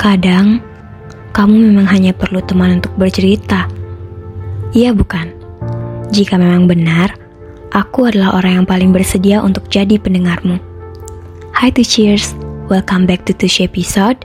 [0.00, 0.64] Kadang,
[1.36, 3.68] kamu memang hanya perlu teman untuk bercerita.
[4.72, 5.28] Iya bukan?
[6.08, 7.12] Jika memang benar,
[7.68, 10.56] aku adalah orang yang paling bersedia untuk jadi pendengarmu.
[11.52, 12.32] Hi to cheers,
[12.72, 14.24] welcome back to Tush episode.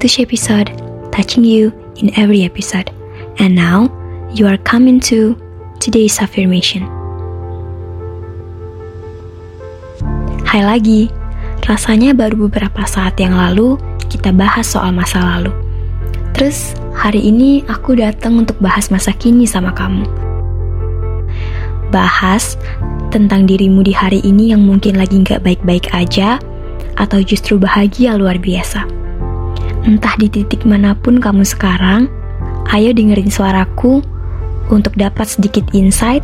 [0.00, 0.72] Tush episode,
[1.12, 1.68] touching you
[2.00, 2.88] in every episode.
[3.36, 3.92] And now,
[4.32, 5.36] you are coming to
[5.84, 6.88] today's affirmation.
[10.48, 11.12] Hai lagi,
[11.68, 13.76] rasanya baru beberapa saat yang lalu
[14.10, 15.54] kita bahas soal masa lalu.
[16.34, 20.02] Terus hari ini aku datang untuk bahas masa kini sama kamu.
[21.94, 22.58] Bahas
[23.14, 26.42] tentang dirimu di hari ini yang mungkin lagi nggak baik-baik aja,
[27.00, 28.84] atau justru bahagia luar biasa.
[29.88, 32.06] Entah di titik mana pun kamu sekarang,
[32.70, 34.04] ayo dengerin suaraku
[34.68, 36.22] untuk dapat sedikit insight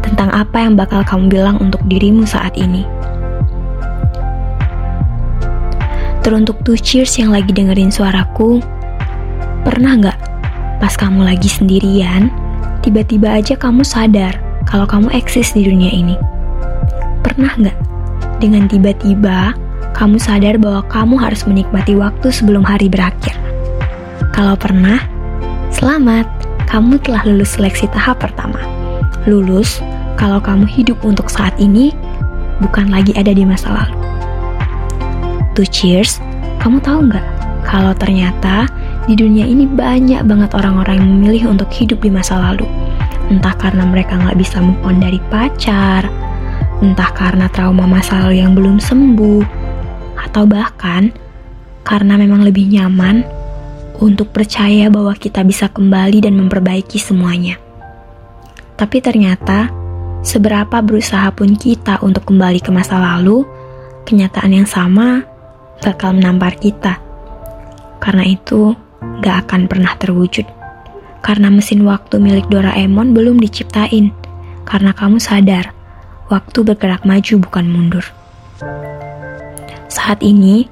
[0.00, 2.82] tentang apa yang bakal kamu bilang untuk dirimu saat ini.
[6.20, 8.60] Teruntuk tuh cheers yang lagi dengerin suaraku,
[9.64, 10.18] pernah nggak
[10.76, 12.28] pas kamu lagi sendirian,
[12.84, 14.36] tiba-tiba aja kamu sadar
[14.68, 16.20] kalau kamu eksis di dunia ini?
[17.24, 17.78] Pernah nggak
[18.36, 19.56] dengan tiba-tiba
[19.96, 23.32] kamu sadar bahwa kamu harus menikmati waktu sebelum hari berakhir?
[24.36, 25.00] Kalau pernah,
[25.72, 26.28] selamat,
[26.68, 28.60] kamu telah lulus seleksi tahap pertama.
[29.24, 29.80] Lulus
[30.20, 31.96] kalau kamu hidup untuk saat ini,
[32.60, 33.99] bukan lagi ada di masa lalu.
[35.58, 36.22] To cheers,
[36.62, 37.26] kamu tahu nggak
[37.66, 38.70] kalau ternyata
[39.06, 42.66] di dunia ini banyak banget orang-orang yang memilih untuk hidup di masa lalu.
[43.30, 46.06] Entah karena mereka nggak bisa move on dari pacar,
[46.82, 49.42] entah karena trauma masa lalu yang belum sembuh,
[50.18, 51.14] atau bahkan
[51.86, 53.22] karena memang lebih nyaman
[54.02, 57.58] untuk percaya bahwa kita bisa kembali dan memperbaiki semuanya.
[58.74, 59.68] Tapi ternyata,
[60.24, 63.44] seberapa berusaha pun kita untuk kembali ke masa lalu,
[64.08, 65.29] kenyataan yang sama
[65.80, 67.00] bakal menampar kita.
[68.00, 68.72] Karena itu,
[69.24, 70.44] gak akan pernah terwujud.
[71.20, 74.12] Karena mesin waktu milik Doraemon belum diciptain.
[74.64, 75.72] Karena kamu sadar,
[76.32, 78.04] waktu bergerak maju bukan mundur.
[79.90, 80.68] Saat ini,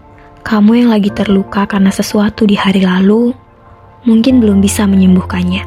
[0.46, 3.34] kamu yang lagi terluka karena sesuatu di hari lalu,
[4.08, 5.66] mungkin belum bisa menyembuhkannya.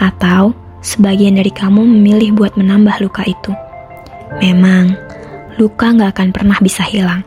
[0.00, 3.52] Atau, sebagian dari kamu memilih buat menambah luka itu.
[4.42, 4.96] Memang,
[5.60, 7.22] luka gak akan pernah bisa hilang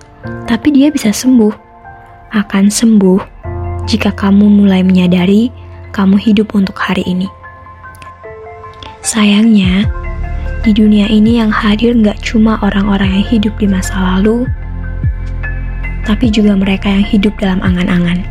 [0.48, 1.54] tapi dia bisa sembuh.
[2.34, 3.20] Akan sembuh
[3.86, 5.54] jika kamu mulai menyadari
[5.94, 7.30] kamu hidup untuk hari ini.
[9.04, 9.86] Sayangnya,
[10.64, 14.48] di dunia ini yang hadir nggak cuma orang-orang yang hidup di masa lalu,
[16.08, 18.24] tapi juga mereka yang hidup dalam angan-angan.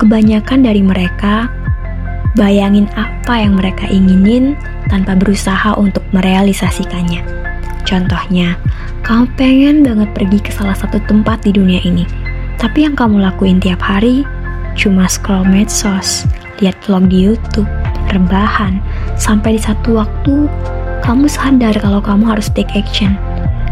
[0.00, 1.52] Kebanyakan dari mereka
[2.34, 4.58] bayangin apa yang mereka inginin
[4.90, 7.22] tanpa berusaha untuk merealisasikannya.
[7.84, 8.58] Contohnya,
[9.04, 12.08] kamu pengen banget pergi ke salah satu tempat di dunia ini,
[12.56, 14.24] tapi yang kamu lakuin tiap hari
[14.80, 16.24] cuma scroll medsos,
[16.64, 17.68] lihat vlog di YouTube,
[18.16, 18.80] rebahan,
[19.20, 20.48] sampai di satu waktu
[21.04, 23.12] kamu sadar kalau kamu harus take action.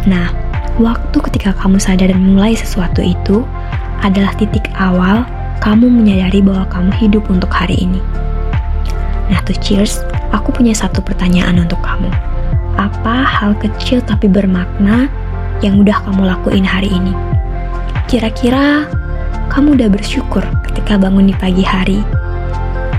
[0.04, 0.28] Nah,
[0.76, 3.40] waktu ketika kamu sadar dan mulai sesuatu itu
[4.04, 5.24] adalah titik awal
[5.64, 8.04] kamu menyadari bahwa kamu hidup untuk hari ini.
[9.32, 10.04] Nah tuh cheers,
[10.36, 12.12] aku punya satu pertanyaan untuk kamu.
[12.76, 15.08] Apa hal kecil tapi bermakna
[15.62, 17.14] yang udah kamu lakuin hari ini.
[18.10, 18.84] Kira-kira
[19.48, 22.02] kamu udah bersyukur ketika bangun di pagi hari?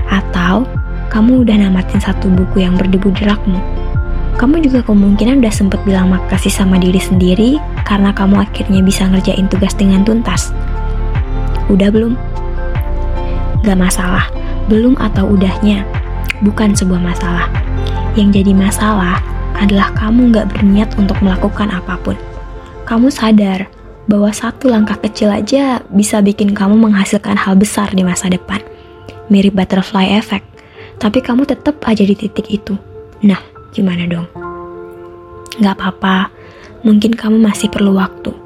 [0.08, 0.64] Atau
[1.12, 3.60] kamu udah namatin satu buku yang berdebu derakmu?
[4.34, 9.46] Kamu juga kemungkinan udah sempet bilang makasih sama diri sendiri karena kamu akhirnya bisa ngerjain
[9.46, 10.50] tugas dengan tuntas.
[11.70, 12.18] Udah belum?
[13.62, 14.26] Gak masalah,
[14.66, 15.86] belum atau udahnya,
[16.42, 17.46] bukan sebuah masalah.
[18.18, 19.22] Yang jadi masalah
[19.54, 22.18] adalah kamu gak berniat untuk melakukan apa pun
[22.84, 23.66] kamu sadar
[24.04, 28.60] bahwa satu langkah kecil aja bisa bikin kamu menghasilkan hal besar di masa depan.
[29.32, 30.44] Mirip butterfly effect,
[31.00, 32.76] tapi kamu tetap aja di titik itu.
[33.24, 33.40] Nah,
[33.72, 34.28] gimana dong?
[35.64, 36.28] Gak apa-apa,
[36.84, 38.36] mungkin kamu masih perlu waktu.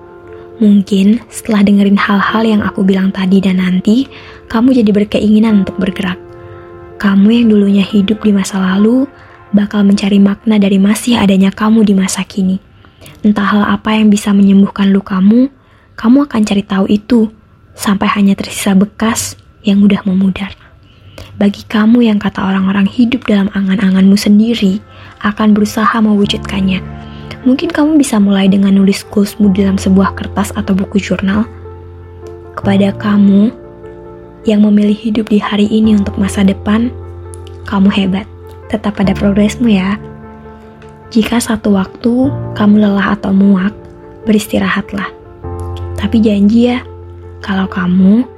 [0.59, 4.07] Mungkin setelah dengerin hal-hal yang aku bilang tadi dan nanti,
[4.47, 6.19] kamu jadi berkeinginan untuk bergerak.
[6.99, 9.07] Kamu yang dulunya hidup di masa lalu,
[9.55, 12.68] bakal mencari makna dari masih adanya kamu di masa kini.
[13.23, 15.51] Entah hal apa yang bisa menyembuhkan lukamu,
[15.99, 17.31] kamu akan cari tahu itu
[17.75, 19.35] sampai hanya tersisa bekas
[19.67, 20.55] yang mudah memudar.
[21.39, 24.83] Bagi kamu yang kata orang-orang hidup dalam angan-anganmu sendiri,
[25.23, 26.83] akan berusaha mewujudkannya.
[27.47, 31.47] Mungkin kamu bisa mulai dengan nulis goalsmu dalam sebuah kertas atau buku jurnal.
[32.59, 33.55] Kepada kamu
[34.43, 36.91] yang memilih hidup di hari ini untuk masa depan,
[37.71, 38.27] kamu hebat.
[38.67, 39.95] Tetap pada progresmu ya.
[41.09, 43.73] Jika satu waktu kamu lelah atau muak,
[44.29, 45.09] beristirahatlah.
[45.97, 46.85] Tapi janji ya,
[47.41, 48.29] kalau kamu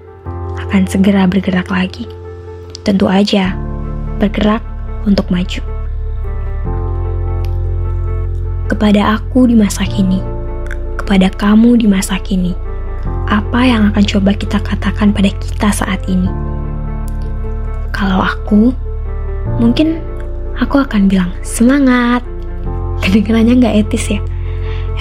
[0.54, 2.06] akan segera bergerak lagi.
[2.86, 3.58] Tentu aja,
[4.22, 4.62] bergerak
[5.02, 5.58] untuk maju.
[8.70, 10.22] Kepada aku di masa kini,
[10.94, 12.54] kepada kamu di masa kini,
[13.26, 16.30] apa yang akan coba kita katakan pada kita saat ini?
[17.90, 18.70] Kalau aku,
[19.58, 19.98] mungkin
[20.54, 22.29] aku akan bilang semangat.
[23.10, 24.22] Kedengarannya nggak etis ya.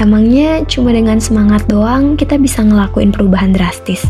[0.01, 4.01] Emangnya cuma dengan semangat doang kita bisa ngelakuin perubahan drastis?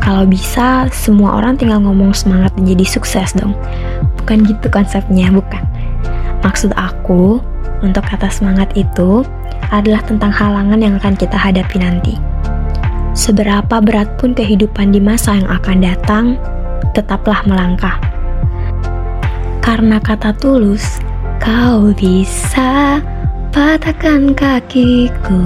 [0.00, 3.52] Kalau bisa, semua orang tinggal ngomong semangat dan jadi sukses dong.
[4.16, 5.60] Bukan gitu konsepnya, bukan.
[6.40, 7.44] Maksud aku,
[7.84, 9.20] untuk kata semangat itu
[9.68, 12.16] adalah tentang halangan yang akan kita hadapi nanti.
[13.12, 16.26] Seberapa berat pun kehidupan di masa yang akan datang,
[16.96, 18.00] tetaplah melangkah.
[19.60, 21.02] Karena kata tulus,
[21.42, 23.02] kau bisa
[23.52, 25.40] patahkan kakiku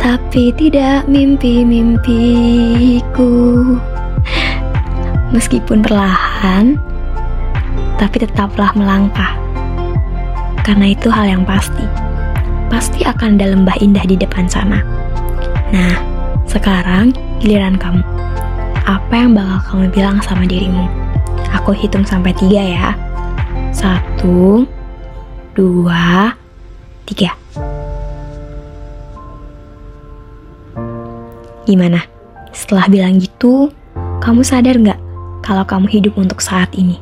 [0.00, 3.28] Tapi tidak mimpi-mimpiku.
[5.30, 6.80] Meskipun perlahan
[8.00, 9.36] Tapi tetaplah melangkah.
[10.64, 11.84] Karena itu hal yang pasti.
[12.72, 14.80] Pasti akan ada lembah indah di depan sana.
[15.74, 15.98] Nah,
[16.48, 17.12] sekarang
[17.44, 18.00] giliran kamu.
[18.88, 20.88] Apa yang bakal kamu bilang sama dirimu?
[21.60, 22.96] Aku hitung sampai tiga ya.
[23.74, 24.64] Satu
[25.50, 26.30] Dua
[27.06, 27.36] Tiga.
[31.70, 32.02] Gimana?
[32.50, 33.70] Setelah bilang gitu,
[34.18, 35.00] kamu sadar nggak
[35.46, 36.98] kalau kamu hidup untuk saat ini?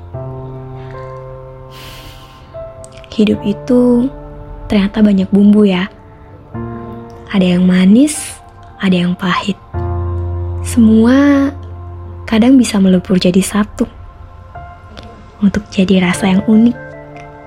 [3.18, 4.06] Hidup itu
[4.70, 5.90] ternyata banyak bumbu ya.
[7.34, 8.38] Ada yang manis,
[8.78, 9.58] ada yang pahit.
[10.62, 11.50] Semua
[12.28, 13.88] kadang bisa melebur jadi satu.
[15.40, 16.76] Untuk jadi rasa yang unik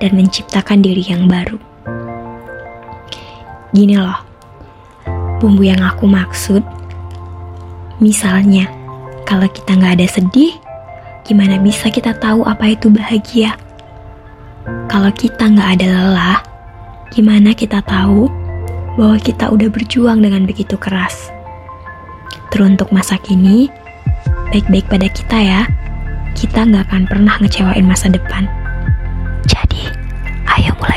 [0.02, 1.71] dan menciptakan diri yang baru.
[3.72, 4.20] Gini loh,
[5.40, 6.60] bumbu yang aku maksud,
[8.04, 8.68] misalnya
[9.24, 10.52] kalau kita nggak ada sedih,
[11.24, 13.56] gimana bisa kita tahu apa itu bahagia?
[14.92, 16.40] Kalau kita nggak ada lelah,
[17.16, 18.28] gimana kita tahu
[19.00, 21.32] bahwa kita udah berjuang dengan begitu keras?
[22.52, 23.72] Teruntuk masa kini,
[24.52, 25.64] baik-baik pada kita ya.
[26.36, 28.52] Kita nggak akan pernah ngecewain masa depan.
[29.48, 29.88] Jadi,
[30.60, 30.91] ayo mulai.